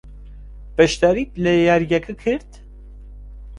[0.75, 2.49] بەشداریت لە یارییەکە کرد؟